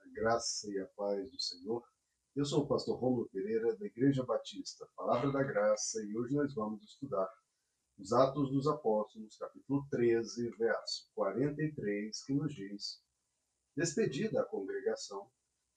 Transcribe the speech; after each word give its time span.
a 0.00 0.08
graça 0.12 0.68
e 0.70 0.78
a 0.80 0.86
paz 0.96 1.30
do 1.30 1.40
Senhor. 1.40 1.82
Eu 2.34 2.44
sou 2.44 2.64
o 2.64 2.66
pastor 2.66 2.98
Romulo 2.98 3.28
Pereira, 3.28 3.76
da 3.76 3.86
Igreja 3.86 4.24
Batista, 4.24 4.88
Palavra 4.96 5.30
da 5.30 5.42
Graça, 5.42 6.02
e 6.02 6.16
hoje 6.16 6.34
nós 6.34 6.52
vamos 6.52 6.82
estudar 6.82 7.28
os 7.96 8.12
Atos 8.12 8.50
dos 8.50 8.66
Apóstolos, 8.66 9.36
capítulo 9.36 9.86
13, 9.88 10.50
verso 10.58 11.08
43, 11.14 12.24
que 12.24 12.34
nos 12.34 12.52
diz: 12.52 13.00
Despedida 13.76 14.40
a 14.40 14.46
congregação, 14.46 15.30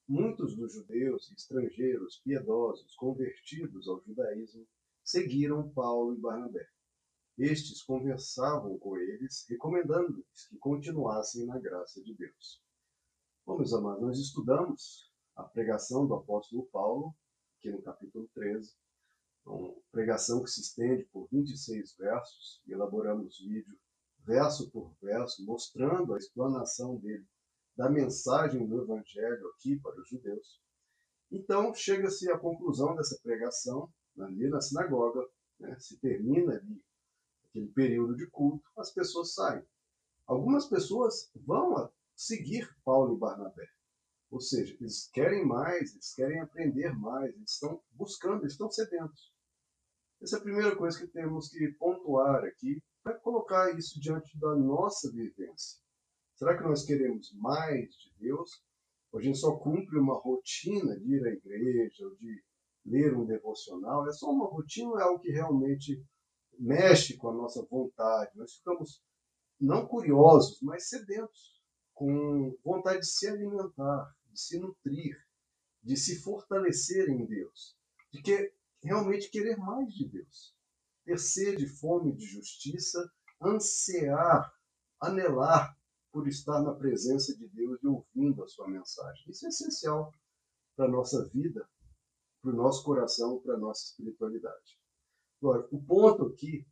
muitos 0.08 0.56
dos 0.56 0.72
judeus 0.72 1.30
e 1.30 1.34
estrangeiros 1.34 2.20
piedosos 2.24 2.92
convertidos 2.96 3.86
ao 3.86 4.02
judaísmo 4.02 4.66
seguiram 5.04 5.72
Paulo 5.72 6.14
e 6.14 6.20
Barnabé. 6.20 6.66
Estes 7.38 7.84
conversavam 7.84 8.76
com 8.78 8.96
eles, 8.96 9.44
recomendando-lhes 9.48 10.48
que 10.48 10.58
continuassem 10.58 11.46
na 11.46 11.60
graça 11.60 12.02
de 12.02 12.14
Deus. 12.14 12.65
Bom, 13.46 13.58
meus 13.58 13.72
amados, 13.72 14.02
nós 14.02 14.18
estudamos 14.18 15.08
a 15.36 15.44
pregação 15.44 16.04
do 16.04 16.14
apóstolo 16.14 16.66
Paulo, 16.72 17.14
aqui 17.56 17.70
no 17.70 17.80
capítulo 17.80 18.28
13, 18.34 18.74
uma 19.46 19.72
pregação 19.92 20.42
que 20.42 20.50
se 20.50 20.62
estende 20.62 21.04
por 21.12 21.28
26 21.30 21.94
versos, 21.96 22.60
e 22.66 22.72
elaboramos 22.72 23.38
vídeo 23.38 23.78
verso 24.24 24.68
por 24.72 24.92
verso, 25.00 25.46
mostrando 25.46 26.12
a 26.12 26.18
explanação 26.18 26.96
dele 26.96 27.24
da 27.76 27.88
mensagem 27.88 28.66
do 28.66 28.82
Evangelho 28.82 29.48
aqui 29.50 29.78
para 29.78 30.00
os 30.00 30.08
judeus. 30.08 30.60
Então, 31.30 31.72
chega-se 31.72 32.28
à 32.28 32.36
conclusão 32.36 32.96
dessa 32.96 33.16
pregação 33.22 33.88
ali 34.18 34.48
na 34.48 34.60
sinagoga, 34.60 35.24
né? 35.60 35.78
se 35.78 35.96
termina 36.00 36.52
ali 36.52 36.82
aquele 37.44 37.68
período 37.68 38.16
de 38.16 38.26
culto, 38.26 38.68
as 38.76 38.92
pessoas 38.92 39.34
saem. 39.34 39.64
Algumas 40.26 40.66
pessoas 40.66 41.30
vão 41.36 41.92
seguir 42.16 42.66
Paulo 42.84 43.16
e 43.16 43.18
Barnabé. 43.18 43.66
Ou 44.30 44.40
seja, 44.40 44.74
eles 44.80 45.08
querem 45.12 45.46
mais, 45.46 45.92
eles 45.92 46.14
querem 46.14 46.40
aprender 46.40 46.92
mais, 46.98 47.32
eles 47.34 47.52
estão 47.52 47.80
buscando, 47.92 48.40
eles 48.40 48.52
estão 48.52 48.70
sedentos. 48.70 49.32
Essa 50.20 50.36
é 50.36 50.40
a 50.40 50.42
primeira 50.42 50.74
coisa 50.74 50.98
que 50.98 51.06
temos 51.08 51.48
que 51.50 51.68
pontuar 51.78 52.42
aqui 52.44 52.82
para 53.02 53.18
colocar 53.20 53.78
isso 53.78 54.00
diante 54.00 54.36
da 54.38 54.56
nossa 54.56 55.12
vivência. 55.12 55.78
Será 56.34 56.56
que 56.56 56.64
nós 56.64 56.84
queremos 56.84 57.32
mais 57.34 57.94
de 57.94 58.12
Deus? 58.18 58.50
Ou 59.12 59.20
a 59.20 59.22
gente 59.22 59.38
só 59.38 59.56
cumpre 59.56 59.98
uma 59.98 60.18
rotina 60.18 60.98
de 60.98 61.14
ir 61.14 61.24
à 61.24 61.30
igreja, 61.30 62.04
ou 62.04 62.16
de 62.16 62.42
ler 62.84 63.16
um 63.16 63.24
devocional? 63.24 64.08
É 64.08 64.12
só 64.12 64.30
uma 64.30 64.46
rotina 64.46 64.90
ou 64.90 64.98
é 64.98 65.02
algo 65.02 65.20
que 65.20 65.30
realmente 65.30 66.02
mexe 66.58 67.16
com 67.16 67.28
a 67.28 67.34
nossa 67.34 67.64
vontade. 67.70 68.36
Nós 68.36 68.54
ficamos 68.54 69.02
não 69.60 69.86
curiosos, 69.86 70.60
mas 70.62 70.88
sedentos, 70.88 71.55
com 71.96 72.54
vontade 72.62 73.00
de 73.00 73.06
se 73.06 73.26
alimentar, 73.26 74.14
de 74.30 74.38
se 74.38 74.60
nutrir, 74.60 75.16
de 75.82 75.96
se 75.96 76.20
fortalecer 76.20 77.08
em 77.08 77.24
Deus, 77.24 77.74
de 78.12 78.20
que 78.20 78.52
realmente 78.82 79.30
querer 79.30 79.56
mais 79.56 79.88
de 79.94 80.06
Deus, 80.06 80.54
ter 81.06 81.18
sede, 81.18 81.66
fome 81.66 82.14
de 82.14 82.26
justiça, 82.26 83.10
ansiar, 83.42 84.52
anelar 85.00 85.74
por 86.12 86.28
estar 86.28 86.60
na 86.62 86.74
presença 86.74 87.34
de 87.34 87.48
Deus 87.48 87.82
e 87.82 87.86
ouvindo 87.86 88.44
a 88.44 88.46
sua 88.46 88.68
mensagem. 88.68 89.24
Isso 89.30 89.46
é 89.46 89.48
essencial 89.48 90.12
para 90.76 90.84
a 90.84 90.90
nossa 90.90 91.26
vida, 91.30 91.66
para 92.42 92.50
o 92.50 92.56
nosso 92.56 92.84
coração, 92.84 93.40
para 93.40 93.54
a 93.54 93.58
nossa 93.58 93.84
espiritualidade. 93.84 94.78
Agora, 95.40 95.66
o 95.72 95.82
ponto 95.82 96.26
aqui 96.26 96.66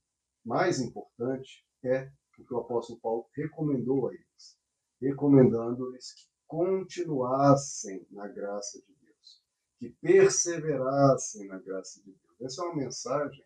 mais 0.44 0.80
importante 0.80 1.66
é 1.82 2.12
o 2.38 2.44
que 2.44 2.52
o 2.52 2.58
apóstolo 2.58 3.00
Paulo 3.00 3.26
recomendou 3.34 4.08
a 4.08 4.12
eles, 4.12 4.58
recomendando-lhes 5.04 6.12
que 6.14 6.28
continuassem 6.46 8.06
na 8.10 8.28
graça 8.28 8.78
de 8.80 8.94
Deus, 9.02 9.42
que 9.78 9.90
perseverassem 10.00 11.46
na 11.46 11.58
graça 11.58 12.00
de 12.02 12.12
Deus. 12.12 12.40
Essa 12.40 12.62
é 12.62 12.64
uma 12.66 12.76
mensagem 12.76 13.44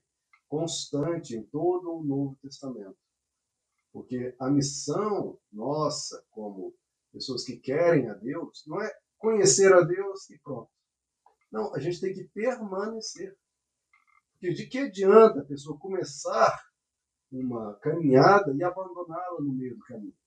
constante 0.48 1.36
em 1.36 1.42
todo 1.44 1.92
o 1.92 2.02
Novo 2.02 2.36
Testamento. 2.40 2.96
Porque 3.92 4.34
a 4.38 4.50
missão 4.50 5.38
nossa, 5.52 6.24
como 6.30 6.74
pessoas 7.12 7.44
que 7.44 7.56
querem 7.56 8.08
a 8.08 8.14
Deus, 8.14 8.64
não 8.66 8.80
é 8.80 8.92
conhecer 9.16 9.72
a 9.72 9.80
Deus 9.80 10.28
e 10.30 10.38
pronto. 10.38 10.70
Não, 11.50 11.74
a 11.74 11.78
gente 11.78 12.00
tem 12.00 12.12
que 12.12 12.24
permanecer. 12.24 13.36
Porque 14.32 14.52
de 14.54 14.66
que 14.66 14.78
adianta 14.78 15.40
a 15.40 15.44
pessoa 15.44 15.78
começar 15.78 16.56
uma 17.30 17.74
caminhada 17.80 18.54
e 18.54 18.62
abandoná-la 18.62 19.40
no 19.40 19.52
meio 19.52 19.76
do 19.76 19.84
caminho? 19.84 20.17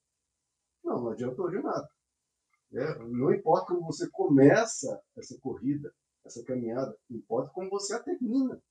Não, 0.84 1.02
não 1.02 1.12
adiantou 1.12 1.50
de 1.50 1.62
nada. 1.62 1.88
É, 2.74 3.00
não 3.00 3.34
importa 3.34 3.74
como 3.74 3.86
você 3.86 4.10
começa 4.10 5.02
essa 5.18 5.38
corrida, 5.40 5.94
essa 6.26 6.44
caminhada, 6.44 6.96
importa 7.10 7.52
como 7.54 7.70
você 7.70 7.94
a 7.94 8.04
termina. 8.04 8.62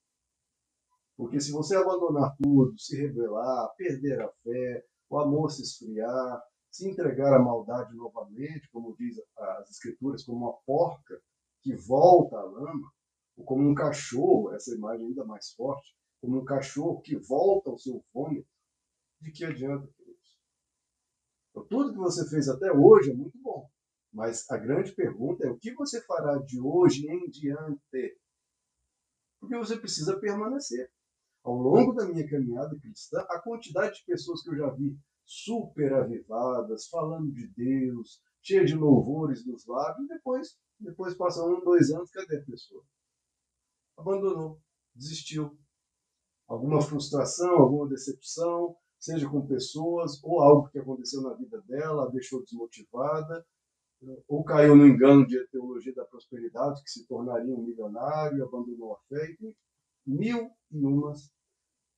Porque 1.16 1.38
se 1.40 1.52
você 1.52 1.76
abandonar 1.76 2.34
tudo, 2.42 2.78
se 2.78 2.96
rebelar, 2.96 3.74
perder 3.76 4.22
a 4.22 4.32
fé, 4.42 4.84
o 5.10 5.18
amor 5.18 5.50
se 5.50 5.62
esfriar, 5.62 6.42
se 6.70 6.88
entregar 6.88 7.34
à 7.34 7.38
maldade 7.38 7.94
novamente, 7.94 8.70
como 8.70 8.96
diz 8.96 9.20
as 9.36 9.70
escrituras, 9.70 10.24
como 10.24 10.38
uma 10.38 10.56
porca 10.64 11.20
que 11.62 11.74
volta 11.76 12.36
à 12.36 12.42
lama, 12.42 12.90
como 13.44 13.68
um 13.68 13.74
cachorro, 13.74 14.52
essa 14.54 14.74
imagem 14.74 15.08
ainda 15.08 15.24
mais 15.24 15.50
forte, 15.50 15.94
como 16.20 16.40
um 16.40 16.44
cachorro 16.44 17.00
que 17.00 17.16
volta 17.16 17.70
ao 17.70 17.78
seu 17.78 18.02
vômito, 18.14 18.48
de 19.20 19.32
que 19.32 19.44
adianta, 19.44 19.88
tudo 21.70 21.92
que 21.92 21.98
você 21.98 22.28
fez 22.28 22.48
até 22.48 22.70
hoje 22.70 23.12
é 23.12 23.14
muito 23.14 23.38
bom, 23.40 23.66
mas 24.12 24.44
a 24.50 24.58
grande 24.58 24.92
pergunta 24.92 25.46
é 25.46 25.50
o 25.50 25.56
que 25.56 25.72
você 25.74 26.02
fará 26.02 26.36
de 26.38 26.60
hoje 26.60 27.08
em 27.08 27.30
diante? 27.30 28.18
Porque 29.40 29.56
você 29.56 29.78
precisa 29.78 30.20
permanecer. 30.20 30.90
Ao 31.42 31.54
longo 31.54 31.94
da 31.94 32.04
minha 32.06 32.28
caminhada 32.28 32.78
cristã, 32.78 33.20
a 33.30 33.40
quantidade 33.40 34.00
de 34.00 34.04
pessoas 34.04 34.42
que 34.42 34.50
eu 34.50 34.56
já 34.56 34.68
vi 34.70 34.94
super 35.24 35.94
avivadas, 35.94 36.88
falando 36.88 37.32
de 37.32 37.46
Deus, 37.56 38.20
cheia 38.42 38.66
de 38.66 38.74
louvores 38.74 39.46
nos 39.46 39.64
lábios, 39.66 40.06
depois, 40.08 40.58
depois 40.78 41.16
passa 41.16 41.42
um, 41.42 41.64
dois 41.64 41.90
anos, 41.90 42.10
cadê 42.10 42.36
a 42.36 42.44
pessoa? 42.44 42.84
abandonou, 44.00 44.60
desistiu. 44.94 45.58
Alguma 46.48 46.82
frustração, 46.82 47.54
alguma 47.54 47.88
decepção, 47.88 48.76
seja 49.00 49.28
com 49.28 49.46
pessoas, 49.46 50.22
ou 50.22 50.40
algo 50.40 50.68
que 50.68 50.78
aconteceu 50.78 51.22
na 51.22 51.34
vida 51.34 51.60
dela, 51.62 52.04
a 52.04 52.10
deixou 52.10 52.42
desmotivada, 52.42 53.44
ou 54.28 54.44
caiu 54.44 54.76
no 54.76 54.86
engano 54.86 55.26
de 55.26 55.44
teologia 55.48 55.94
da 55.94 56.04
prosperidade, 56.04 56.82
que 56.82 56.90
se 56.90 57.06
tornaria 57.06 57.54
um 57.54 57.62
milionário, 57.62 58.44
abandonou 58.44 58.94
a 58.94 58.98
fé, 59.08 59.36
e 59.40 59.54
mil 60.06 60.50
e 60.70 60.84
umas 60.84 61.32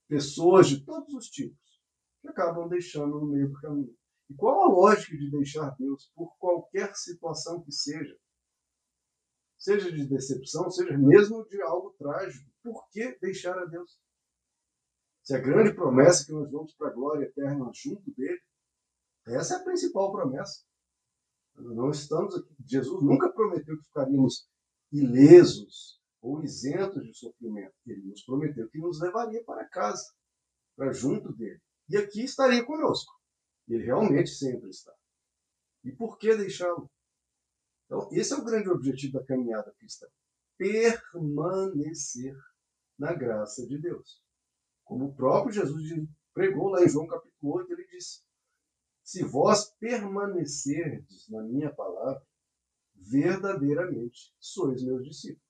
pessoas 0.08 0.68
de 0.68 0.84
todos 0.84 1.12
os 1.14 1.26
tipos 1.28 1.60
que 2.20 2.28
acabam 2.28 2.68
deixando 2.68 3.20
no 3.20 3.26
meio 3.26 3.50
do 3.50 3.60
caminho. 3.60 3.94
E 4.30 4.34
qual 4.34 4.62
a 4.62 4.72
lógica 4.72 5.16
de 5.16 5.30
deixar 5.30 5.74
Deus 5.78 6.10
por 6.14 6.34
qualquer 6.38 6.94
situação 6.94 7.60
que 7.62 7.72
seja? 7.72 8.16
seja 9.62 9.92
de 9.92 10.04
decepção, 10.06 10.68
seja 10.70 10.98
mesmo 10.98 11.46
de 11.48 11.62
algo 11.62 11.94
trágico. 11.96 12.50
Por 12.64 12.88
que 12.91 13.16
deixar 13.20 13.56
a 13.56 13.64
Deus? 13.64 13.96
Se 15.22 15.37
a 15.37 15.41
grande 15.41 15.75
promessa 15.75 16.22
é 16.22 16.27
que 16.27 16.33
nós 16.33 16.50
vamos 16.50 16.75
para 16.75 16.88
a 16.88 16.93
glória 16.93 17.25
eterna 17.25 17.71
junto 17.72 18.10
dele, 18.12 18.41
essa 19.27 19.55
é 19.55 19.56
a 19.59 19.65
principal 19.65 20.10
promessa. 20.10 20.65
Não 21.55 21.91
estamos 21.91 22.34
aqui. 22.34 22.55
Jesus 22.66 23.03
nunca 23.03 23.33
prometeu 23.33 23.77
que 23.78 23.84
ficaríamos 23.84 24.49
ilesos 24.91 26.00
ou 26.21 26.43
isentos 26.43 27.05
de 27.05 27.15
sofrimento. 27.15 27.75
Ele 27.87 28.03
nos 28.09 28.25
prometeu 28.25 28.69
que 28.69 28.78
nos 28.78 29.00
levaria 29.00 29.44
para 29.44 29.69
casa, 29.69 30.12
para 30.77 30.93
junto 30.93 31.33
dele. 31.34 31.60
E 31.89 31.97
aqui 31.97 32.25
estaria 32.25 32.65
conosco. 32.65 33.12
Ele 33.69 33.84
realmente 33.84 34.31
sempre 34.31 34.71
está. 34.71 34.93
E 35.84 35.93
por 35.93 36.19
que 36.19 36.34
deixá-lo? 36.37 36.91
Então, 37.86 38.09
esse 38.13 38.33
é 38.33 38.36
o 38.36 38.45
grande 38.45 38.71
objetivo 38.71 39.15
da 39.15 39.25
caminhada 39.25 39.72
cristã: 39.78 40.07
permanecer 40.57 42.34
na 42.98 43.13
graça 43.13 43.66
de 43.66 43.78
Deus. 43.78 44.22
Como 44.84 45.06
o 45.06 45.14
próprio 45.14 45.52
Jesus 45.52 46.08
pregou 46.34 46.68
lá 46.68 46.82
em 46.82 46.88
João 46.88 47.06
capítulo 47.06 47.54
8, 47.54 47.72
ele 47.72 47.86
disse: 47.88 48.22
Se 49.02 49.24
vós 49.24 49.70
permanecerdes 49.78 51.28
na 51.28 51.42
minha 51.42 51.72
palavra, 51.72 52.22
verdadeiramente 52.94 54.34
sois 54.38 54.82
meus 54.82 55.04
discípulos. 55.04 55.42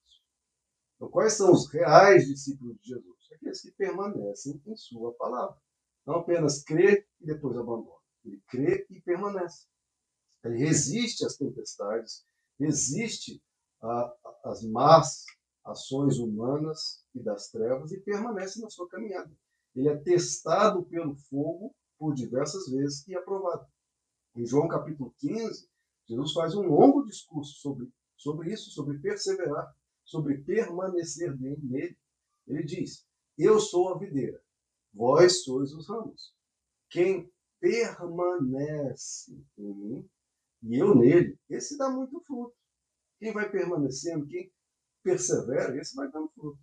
Então, 0.97 1.11
quais 1.11 1.35
são 1.35 1.53
os 1.53 1.69
reais 1.73 2.27
discípulos 2.27 2.79
de 2.81 2.89
Jesus? 2.89 3.17
Aqueles 3.33 3.61
que 3.61 3.73
permanecem 3.73 4.63
em 4.67 4.77
Sua 4.77 5.13
palavra. 5.15 5.61
Não 6.07 6.17
apenas 6.17 6.63
crê 6.63 7.07
e 7.21 7.27
depois 7.27 7.57
abandona. 7.57 7.99
Ele 8.25 8.41
crê 8.49 8.87
e 8.91 9.01
permanece. 9.01 9.67
Ele 10.45 10.59
resiste 10.59 11.25
às 11.25 11.37
tempestades, 11.37 12.25
resiste 12.59 13.43
às 14.45 14.63
más 14.65 15.25
ações 15.65 16.19
humanas 16.19 17.02
e 17.15 17.21
das 17.21 17.51
trevas 17.51 17.93
e 17.93 18.01
permanece 18.01 18.61
na 18.61 18.71
sua 18.71 18.89
caminhada. 18.89 19.31
Ele 19.75 19.89
é 19.89 19.97
testado 19.97 20.85
pelo 20.85 21.15
fogo 21.15 21.75
por 21.99 22.15
diversas 22.15 22.67
vezes 22.69 23.07
e 23.07 23.15
aprovado. 23.15 23.67
Em 24.35 24.45
João 24.47 24.69
capítulo 24.69 25.15
15, 25.19 25.69
Jesus 26.09 26.33
faz 26.33 26.55
um 26.55 26.63
longo 26.63 27.05
discurso 27.05 27.55
sobre, 27.61 27.91
sobre 28.17 28.53
isso, 28.53 28.71
sobre 28.71 28.99
perseverar, 28.99 29.75
sobre 30.05 30.39
permanecer 30.39 31.39
nele. 31.39 31.97
Ele 32.47 32.63
diz: 32.65 33.07
Eu 33.39 33.61
sou 33.61 33.95
a 33.95 33.99
videira, 33.99 34.43
vós 34.93 35.45
sois 35.45 35.73
os 35.73 35.89
ramos. 35.89 36.35
Quem 36.91 37.31
permanece 37.61 39.33
em 39.57 39.75
mim 39.75 40.11
e 40.63 40.77
eu 40.77 40.95
nele, 40.95 41.39
esse 41.49 41.77
dá 41.77 41.91
muito 41.91 42.21
fruto. 42.21 42.55
Quem 43.19 43.33
vai 43.33 43.51
permanecendo, 43.51 44.27
quem 44.27 44.53
persevera, 45.03 45.77
esse 45.77 45.95
vai 45.95 46.11
dando 46.11 46.31
fruto. 46.31 46.59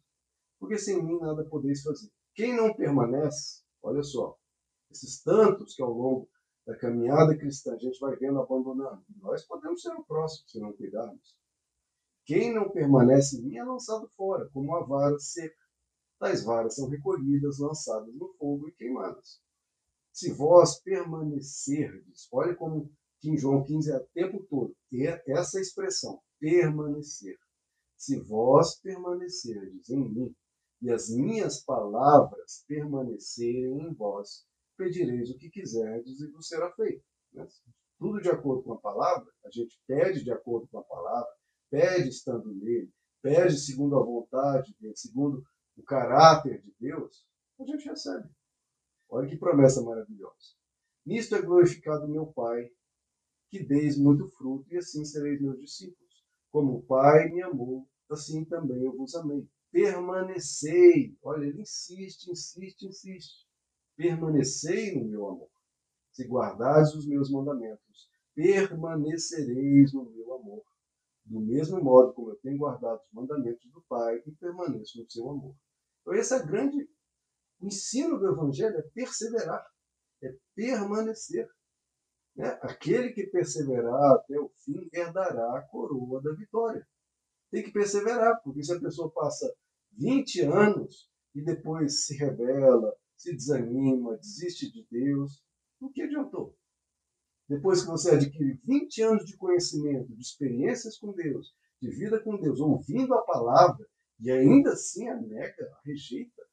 Porque 0.60 0.78
sem 0.78 1.02
mim 1.04 1.18
nada 1.20 1.44
podeis 1.46 1.82
fazer. 1.82 2.10
Quem 2.36 2.56
não 2.56 2.74
permanece, 2.74 3.64
olha 3.82 4.04
só, 4.04 4.38
esses 4.92 5.22
tantos 5.22 5.76
que 5.76 5.82
ao 5.82 5.92
longo 5.92 6.30
da 6.66 6.78
caminhada 6.78 7.38
cristã 7.38 7.74
a 7.74 7.78
gente 7.78 8.00
vai 8.00 8.16
vendo 8.18 8.40
abandonando, 8.40 9.04
nós 9.18 9.46
podemos 9.46 9.82
ser 9.82 9.94
o 9.94 10.04
próximo 10.04 10.48
se 10.48 10.60
não 10.60 10.74
cuidarmos. 10.74 11.38
Quem 12.26 12.54
não 12.54 12.70
permanece 12.70 13.38
em 13.38 13.44
mim 13.44 13.58
é 13.58 13.64
lançado 13.64 14.08
fora, 14.16 14.48
como 14.54 14.68
uma 14.68 14.86
vara 14.86 15.18
seca. 15.18 15.58
Tais 16.20 16.44
varas 16.44 16.76
são 16.76 16.88
recolhidas, 16.88 17.58
lançadas 17.60 18.14
no 18.14 18.34
fogo 18.34 18.68
e 18.68 18.72
queimadas. 18.74 19.42
Se 20.12 20.32
vós 20.34 20.80
permanecerdes, 20.82 22.28
olha 22.32 22.56
como 22.56 22.92
em 23.24 23.38
João 23.38 23.64
15 23.64 23.92
é 23.92 23.98
o 23.98 24.08
tempo 24.14 24.46
todo, 24.50 24.76
é 24.94 25.32
essa 25.32 25.60
expressão, 25.60 26.22
permanecer. 26.40 27.38
Se 27.98 28.20
vós 28.20 28.80
permanecerdes 28.80 29.90
em 29.90 30.10
mim 30.10 30.36
e 30.82 30.90
as 30.92 31.10
minhas 31.10 31.64
palavras 31.64 32.64
permanecerem 32.68 33.82
em 33.82 33.94
vós, 33.94 34.46
pedireis 34.78 35.30
o 35.30 35.38
que 35.38 35.50
quiserdes 35.50 36.22
e 36.22 36.28
vos 36.32 36.48
será 36.48 36.72
feito. 36.74 37.04
Né? 37.34 37.46
Tudo 37.98 38.22
de 38.22 38.30
acordo 38.30 38.64
com 38.64 38.74
a 38.74 38.80
palavra, 38.80 39.30
a 39.44 39.50
gente 39.52 39.78
pede 39.86 40.24
de 40.24 40.32
acordo 40.32 40.68
com 40.70 40.80
a 40.80 40.84
palavra, 40.84 41.30
pede 41.70 42.10
estando 42.10 42.54
nele, 42.54 42.90
pede 43.22 43.58
segundo 43.58 43.98
a 43.98 44.04
vontade 44.04 44.74
segundo 44.96 45.44
o 45.76 45.84
caráter 45.84 46.62
de 46.62 46.74
Deus, 46.80 47.26
a 47.60 47.66
gente 47.66 47.88
recebe. 47.88 48.30
Olha 49.10 49.28
que 49.28 49.38
promessa 49.38 49.82
maravilhosa. 49.82 50.56
Nisto 51.06 51.36
é 51.36 51.42
glorificado 51.42 52.08
meu 52.08 52.28
Pai, 52.28 52.70
que 53.50 53.64
deis 53.64 53.98
muito 53.98 54.30
fruto, 54.30 54.72
e 54.72 54.78
assim 54.78 55.04
sereis 55.04 55.42
meus 55.42 55.60
discípulos. 55.60 56.24
Como 56.52 56.78
o 56.78 56.84
Pai 56.84 57.30
me 57.30 57.42
amou, 57.42 57.88
assim 58.10 58.46
também 58.46 58.84
eu 58.84 58.96
vos 58.96 59.16
amei. 59.16 59.48
Permanecei. 59.72 61.18
Olha, 61.22 61.46
ele 61.46 61.62
insiste, 61.62 62.32
insiste, 62.32 62.88
insiste. 62.88 63.48
Permanecei 63.96 64.96
no 64.96 65.08
meu 65.08 65.28
amor. 65.28 65.50
Se 66.12 66.28
guardares 66.28 66.94
os 66.96 67.08
meus 67.08 67.30
mandamentos, 67.30 68.10
permanecereis 68.34 69.94
no 69.94 70.10
meu 70.10 70.34
amor. 70.34 70.64
Do 71.26 71.40
mesmo 71.40 71.82
modo 71.84 72.14
como 72.14 72.32
eu 72.32 72.36
tenho 72.38 72.58
guardado 72.58 73.02
os 73.02 73.12
mandamentos 73.14 73.70
do 73.72 73.84
Pai 73.88 74.22
e 74.26 74.32
permaneço 74.32 75.00
no 75.00 75.10
seu 75.10 75.30
amor. 75.30 75.56
Então, 76.02 76.14
esse 76.16 76.34
é 76.34 76.44
grande 76.44 76.90
ensino 77.62 78.18
do 78.18 78.28
Evangelho 78.30 78.78
é 78.78 78.82
perseverar, 78.94 79.66
é 80.24 80.34
permanecer. 80.56 81.48
Né? 82.36 82.48
Aquele 82.62 83.12
que 83.12 83.28
perseverar 83.28 84.14
até 84.14 84.40
o 84.40 84.50
fim 84.64 84.90
herdará 84.94 85.58
a 85.58 85.62
coroa 85.64 86.22
da 86.22 86.34
vitória. 86.34 86.88
Tem 87.52 87.64
que 87.64 87.72
perseverar, 87.72 88.42
porque 88.44 88.64
se 88.64 88.74
a 88.74 88.80
pessoa 88.80 89.12
passa 89.12 89.54
20 89.94 90.42
anos 90.42 91.10
e 91.36 91.44
depois 91.44 92.06
se 92.06 92.18
rebela, 92.18 92.94
se 93.16 93.34
desanima, 93.34 94.18
desiste 94.18 94.72
de 94.72 94.86
Deus, 94.90 95.44
o 95.80 95.90
que 95.90 96.02
adiantou? 96.02 96.56
Depois 97.48 97.82
que 97.82 97.88
você 97.88 98.12
adquire 98.12 98.60
20 98.64 99.02
anos 99.02 99.26
de 99.26 99.36
conhecimento, 99.36 100.14
de 100.14 100.22
experiências 100.22 100.98
com 100.98 101.14
Deus, 101.14 101.54
de 101.82 101.90
vida 101.90 102.22
com 102.22 102.40
Deus, 102.40 102.60
ouvindo 102.60 103.14
a 103.14 103.24
palavra, 103.24 103.86
e 104.20 104.30
ainda 104.30 104.74
assim 104.74 105.08
a 105.08 105.16
nega, 105.16 105.66
a 105.66 105.82
rejeita, 105.84 106.44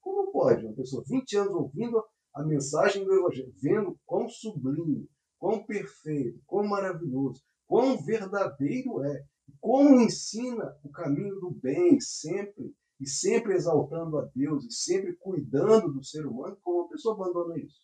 como 0.00 0.32
pode 0.32 0.66
uma 0.66 0.74
pessoa 0.74 1.02
20 1.06 1.36
anos 1.36 1.54
ouvindo 1.54 2.04
a 2.34 2.44
mensagem 2.44 3.04
do 3.04 3.14
Evangelho, 3.14 3.54
vendo 3.62 3.98
quão 4.04 4.28
sublime, 4.28 5.08
quão 5.38 5.64
perfeito, 5.64 6.42
quão 6.46 6.66
maravilhoso, 6.66 7.40
quão 7.66 7.96
verdadeiro 8.04 9.02
é, 9.04 9.24
como 9.64 9.98
ensina 9.98 10.78
o 10.84 10.90
caminho 10.90 11.40
do 11.40 11.50
bem 11.50 11.98
sempre, 11.98 12.76
e 13.00 13.08
sempre 13.08 13.54
exaltando 13.54 14.18
a 14.18 14.26
Deus, 14.26 14.62
e 14.66 14.70
sempre 14.70 15.16
cuidando 15.16 15.90
do 15.90 16.04
ser 16.04 16.26
humano, 16.26 16.58
como 16.62 16.80
uma 16.80 16.88
pessoa 16.90 17.14
abandona 17.14 17.58
isso? 17.58 17.82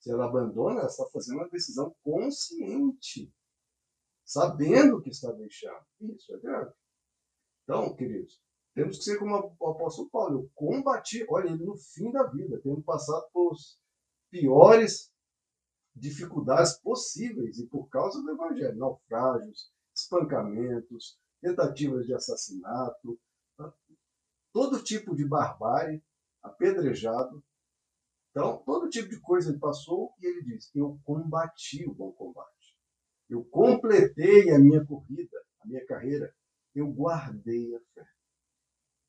Se 0.00 0.10
ela 0.10 0.24
abandona, 0.24 0.80
ela 0.80 0.88
está 0.88 1.06
fazendo 1.12 1.36
uma 1.36 1.48
decisão 1.48 1.94
consciente, 2.02 3.32
sabendo 4.24 5.00
que 5.00 5.10
está 5.10 5.30
deixando. 5.30 5.86
Isso 6.00 6.34
é 6.34 6.40
grave. 6.40 6.72
Então, 7.62 7.94
queridos, 7.94 8.42
temos 8.74 8.98
que 8.98 9.04
ser 9.04 9.16
como 9.16 9.56
o 9.60 9.68
apóstolo 9.68 10.10
Paulo. 10.10 10.40
Eu 10.40 10.50
combati, 10.52 11.24
olha, 11.30 11.48
ele 11.48 11.64
no 11.64 11.76
fim 11.76 12.10
da 12.10 12.24
vida, 12.24 12.60
tendo 12.60 12.82
passado 12.82 13.24
por 13.32 13.54
piores 14.32 15.12
dificuldades 15.94 16.76
possíveis 16.80 17.56
e 17.60 17.68
por 17.68 17.88
causa 17.88 18.20
do 18.20 18.32
evangelho, 18.32 18.76
naufrágios, 18.76 19.72
espancamentos, 20.14 21.18
tentativas 21.40 22.06
de 22.06 22.14
assassinato, 22.14 23.18
todo 24.52 24.82
tipo 24.82 25.14
de 25.14 25.26
barbárie, 25.26 26.02
apedrejado. 26.42 27.42
Então, 28.30 28.62
todo 28.64 28.88
tipo 28.88 29.08
de 29.08 29.20
coisa 29.20 29.50
ele 29.50 29.58
passou 29.58 30.12
e 30.20 30.26
ele 30.26 30.42
diz: 30.44 30.70
Eu 30.74 30.98
combati 31.04 31.84
o 31.88 31.94
bom 31.94 32.12
combate. 32.12 32.76
Eu 33.28 33.44
completei 33.44 34.50
a 34.50 34.58
minha 34.58 34.84
corrida, 34.84 35.38
a 35.60 35.66
minha 35.66 35.84
carreira. 35.86 36.34
Eu 36.74 36.88
guardei 36.88 37.74
a 37.74 37.80
fé. 37.94 38.06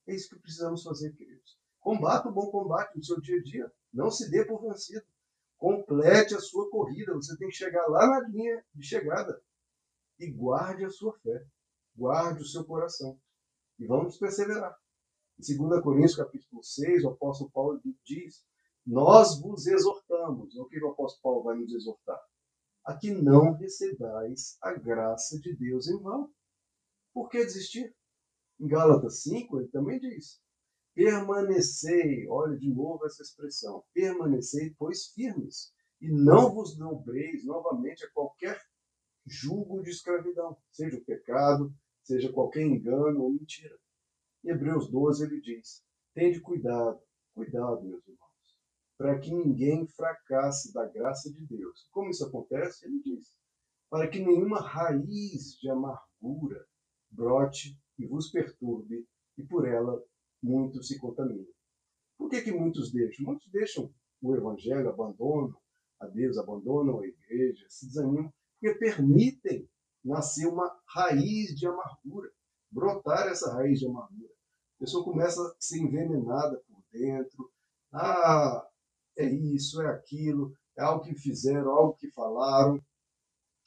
É 0.08 0.16
isso 0.16 0.30
que 0.30 0.40
precisamos 0.40 0.84
fazer, 0.84 1.12
queridos. 1.14 1.58
Combata 1.80 2.30
o 2.30 2.34
bom 2.34 2.52
combate 2.52 2.96
no 2.96 3.04
seu 3.04 3.20
dia 3.20 3.38
a 3.38 3.44
dia. 3.44 3.72
Não 3.92 4.12
se 4.12 4.30
dê 4.30 4.46
por 4.46 4.62
vencido. 4.62 5.04
Complete 5.58 6.36
a 6.36 6.40
sua 6.40 6.70
corrida. 6.70 7.14
Você 7.14 7.36
tem 7.38 7.48
que 7.48 7.56
chegar 7.56 7.88
lá 7.88 8.08
na 8.08 8.28
linha 8.28 8.64
de 8.74 8.86
chegada. 8.86 9.42
E 10.20 10.32
guarde 10.32 10.86
a 10.86 10.90
sua 10.90 11.14
fé. 11.20 11.46
Guarde 11.96 12.42
o 12.42 12.46
seu 12.46 12.66
coração. 12.66 13.20
E 13.80 13.86
vamos 13.86 14.18
perseverar. 14.18 14.76
Em 15.38 15.58
2 15.58 15.82
Coríntios, 15.82 16.16
capítulo 16.16 16.64
6, 16.64 17.04
o 17.04 17.10
apóstolo 17.10 17.52
Paulo 17.52 17.82
diz: 18.06 18.44
Nós 18.86 19.40
vos 19.42 19.68
exortamos. 19.68 20.56
O 20.56 20.66
que 20.68 20.82
o 20.82 20.92
apóstolo 20.92 21.22
Paulo 21.22 21.44
vai 21.44 21.58
nos 21.58 21.74
exortar? 21.74 22.20
A 22.86 22.96
que 22.98 23.12
não 23.12 23.54
recebais 23.54 24.58
a 24.62 24.74
graça 24.74 25.40
de 25.40 25.56
Deus 25.56 25.88
em 25.88 26.02
vão. 26.02 26.32
Por 27.14 27.30
que 27.30 27.44
desistir? 27.44 27.94
Em 28.60 28.68
Gálatas 28.68 29.24
5, 29.24 29.60
ele 29.60 29.70
também 29.70 30.00
diz: 30.00 30.40
permanecei, 30.94 32.26
olha 32.30 32.58
de 32.58 32.74
novo 32.74 33.06
essa 33.06 33.22
expressão, 33.22 33.84
permanecei, 33.94 34.74
pois 34.78 35.08
firmes, 35.08 35.74
e 36.00 36.10
não 36.10 36.54
vos 36.54 36.78
dobreis 36.78 37.46
novamente 37.46 38.06
a 38.06 38.12
qualquer 38.12 38.58
julgo 39.26 39.82
de 39.82 39.90
escravidão, 39.90 40.58
seja 40.72 40.98
o 40.98 41.04
pecado, 41.04 41.74
seja 42.04 42.32
qualquer 42.32 42.62
engano 42.62 43.24
ou 43.24 43.32
mentira. 43.32 43.76
Em 44.44 44.52
Hebreus 44.52 44.90
12 44.90 45.26
ele 45.26 45.42
diz: 45.42 45.84
Tende 46.14 46.40
cuidado, 46.40 47.00
cuidado, 47.34 47.84
meus 47.84 48.08
irmãos, 48.08 48.60
para 48.98 49.20
que 49.20 49.34
ninguém 49.34 49.88
fracasse 49.88 50.72
da 50.72 50.86
graça 50.88 51.32
de 51.32 51.46
Deus. 51.46 51.88
Como 51.92 52.10
isso 52.10 52.26
acontece? 52.26 52.86
Ele 52.86 53.02
diz: 53.02 53.36
Para 53.90 54.08
que 54.08 54.20
nenhuma 54.20 54.62
raiz 54.62 55.58
de 55.60 55.70
amargura 55.70 56.66
brote 57.10 57.80
e 57.98 58.06
vos 58.06 58.30
perturbe, 58.30 59.08
e 59.38 59.44
por 59.44 59.68
ela 59.68 60.02
muitos 60.42 60.88
se 60.88 61.00
contaminam. 61.00 61.48
Por 62.18 62.30
que, 62.30 62.42
que 62.42 62.52
muitos 62.52 62.92
deixam? 62.92 63.26
Muitos 63.26 63.50
deixam 63.52 63.94
o 64.22 64.36
evangelho, 64.36 64.90
abandonam 64.90 65.56
a 66.00 66.08
Deus, 66.08 66.38
abandonam 66.38 67.00
a 67.00 67.08
igreja, 67.08 67.66
se 67.70 67.88
desanimam, 67.88 68.34
porque 68.66 68.74
permitem 68.80 69.70
nascer 70.04 70.48
uma 70.48 70.76
raiz 70.88 71.56
de 71.56 71.68
amargura, 71.68 72.32
brotar 72.72 73.28
essa 73.28 73.54
raiz 73.54 73.80
de 73.80 73.86
amargura. 73.88 74.34
A 74.78 74.80
pessoa 74.80 75.04
começa 75.04 75.40
a 75.40 75.56
ser 75.60 75.80
envenenada 75.80 76.62
por 76.68 76.84
dentro. 76.92 77.52
Ah, 77.94 78.68
é 79.18 79.26
isso, 79.26 79.82
é 79.82 79.90
aquilo, 79.90 80.52
é 80.78 80.82
algo 80.82 81.04
que 81.04 81.14
fizeram, 81.14 81.70
algo 81.70 81.96
que 81.96 82.10
falaram. 82.12 82.82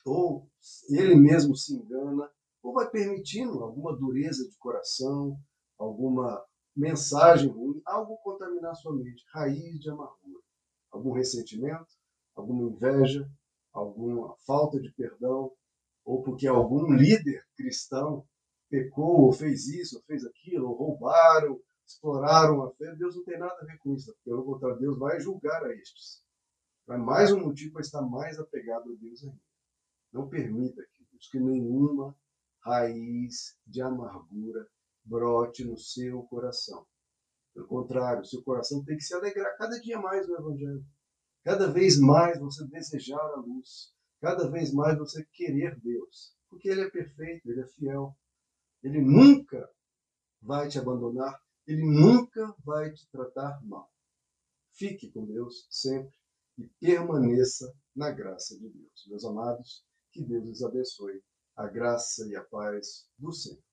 Ou 0.04 0.48
ele 0.90 1.14
mesmo 1.14 1.56
se 1.56 1.74
engana 1.74 2.28
ou 2.62 2.72
vai 2.72 2.90
permitindo 2.90 3.62
alguma 3.62 3.96
dureza 3.96 4.48
de 4.48 4.56
coração, 4.56 5.38
alguma 5.78 6.44
mensagem 6.76 7.50
ruim, 7.50 7.80
algo 7.86 8.16
contaminar 8.18 8.74
sua 8.74 8.94
mente, 8.94 9.24
raiz 9.32 9.78
de 9.78 9.90
amargura, 9.90 10.42
algum 10.90 11.12
ressentimento, 11.12 11.86
alguma 12.34 12.68
inveja, 12.68 13.30
alguma 13.78 14.34
falta 14.46 14.80
de 14.80 14.92
perdão, 14.92 15.52
ou 16.04 16.22
porque 16.22 16.46
algum 16.46 16.92
líder 16.92 17.44
cristão 17.56 18.26
pecou, 18.70 19.22
ou 19.22 19.32
fez 19.32 19.66
isso, 19.68 19.96
ou 19.96 20.02
fez 20.02 20.24
aquilo, 20.24 20.68
ou 20.68 20.74
roubaram, 20.74 21.60
exploraram 21.86 22.62
a 22.62 22.70
fé. 22.72 22.94
Deus 22.96 23.16
não 23.16 23.24
tem 23.24 23.38
nada 23.38 23.56
a 23.60 23.64
ver 23.64 23.78
com 23.78 23.94
isso. 23.94 24.14
Pelo 24.24 24.44
contrário, 24.44 24.78
Deus 24.78 24.98
vai 24.98 25.20
julgar 25.20 25.64
a 25.64 25.74
estes. 25.74 26.22
É 26.88 26.96
mais 26.96 27.32
um 27.32 27.40
motivo 27.40 27.72
para 27.74 27.82
estar 27.82 28.02
mais 28.02 28.38
apegado 28.38 28.90
a 28.90 28.96
Deus 28.96 29.22
ainda. 29.22 29.40
Não 30.12 30.28
permita, 30.28 30.82
queridos, 30.94 31.28
que 31.30 31.38
nenhuma 31.38 32.16
raiz 32.64 33.56
de 33.66 33.82
amargura 33.82 34.66
brote 35.04 35.64
no 35.64 35.76
seu 35.76 36.22
coração. 36.24 36.86
Pelo 37.54 37.66
contrário, 37.66 38.24
seu 38.24 38.42
coração 38.42 38.84
tem 38.84 38.96
que 38.96 39.02
se 39.02 39.14
alegrar 39.14 39.56
cada 39.56 39.78
dia 39.80 39.98
mais 40.00 40.26
no 40.26 40.36
Evangelho. 40.36 40.84
Cada 41.44 41.70
vez 41.72 41.98
mais 41.98 42.38
você 42.38 42.66
desejar 42.66 43.20
a 43.20 43.36
luz. 43.36 43.92
Cada 44.20 44.50
vez 44.50 44.72
mais 44.72 44.98
você 44.98 45.24
querer 45.32 45.78
Deus. 45.80 46.36
Porque 46.48 46.68
Ele 46.68 46.82
é 46.82 46.90
perfeito, 46.90 47.48
Ele 47.50 47.60
é 47.60 47.66
fiel. 47.68 48.16
Ele 48.82 49.00
nunca 49.00 49.68
vai 50.40 50.68
te 50.68 50.78
abandonar. 50.78 51.40
Ele 51.66 51.84
nunca 51.84 52.54
vai 52.64 52.92
te 52.92 53.08
tratar 53.10 53.60
mal. 53.64 53.90
Fique 54.72 55.10
com 55.10 55.26
Deus 55.26 55.66
sempre 55.70 56.16
e 56.56 56.66
permaneça 56.80 57.72
na 57.94 58.10
graça 58.10 58.58
de 58.58 58.68
Deus. 58.68 59.06
Meus 59.08 59.24
amados, 59.24 59.84
que 60.12 60.24
Deus 60.24 60.48
os 60.48 60.62
abençoe. 60.62 61.22
A 61.56 61.66
graça 61.66 62.26
e 62.28 62.36
a 62.36 62.44
paz 62.44 63.08
do 63.18 63.32
Senhor. 63.32 63.67